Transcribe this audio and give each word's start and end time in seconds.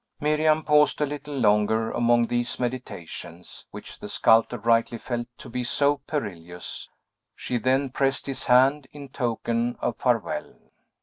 Miriam 0.19 0.63
paused 0.63 0.99
a 0.99 1.05
little 1.05 1.35
longer 1.37 1.91
among 1.91 2.25
these 2.25 2.59
meditations, 2.59 3.67
which 3.69 3.99
the 3.99 4.09
sculptor 4.09 4.57
rightly 4.57 4.97
felt 4.97 5.27
to 5.37 5.47
be 5.47 5.63
so 5.63 5.97
perilous; 6.07 6.89
she 7.35 7.59
then 7.59 7.91
pressed 7.91 8.25
his 8.25 8.45
hand, 8.45 8.87
in 8.93 9.09
token 9.09 9.75
of 9.79 9.97
farewell. 9.97 10.55